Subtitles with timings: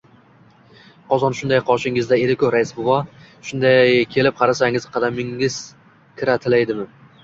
[1.11, 2.97] —Qozon shunday qoshingizda edi-ku, rais bova.
[3.51, 4.93] Shunday kelib, qarasangiz...
[4.99, 5.65] qadamingiz
[6.21, 6.95] kira tilaydimi?